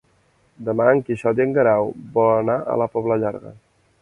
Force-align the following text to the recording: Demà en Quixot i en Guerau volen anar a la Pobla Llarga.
Demà 0.69 0.87
en 0.93 1.01
Quixot 1.09 1.41
i 1.41 1.45
en 1.47 1.53
Guerau 1.59 1.93
volen 2.17 2.43
anar 2.51 2.59
a 2.75 2.83
la 2.85 2.89
Pobla 2.97 3.23
Llarga. 3.27 3.55